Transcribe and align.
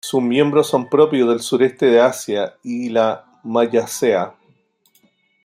Sus 0.03 0.23
miembros 0.23 0.65
son 0.67 0.89
propios 0.89 1.29
del 1.29 1.41
sureste 1.41 1.85
de 1.85 2.01
Asia 2.01 2.55
y 2.63 2.89
la 2.89 3.23
Wallacea. 3.43 4.33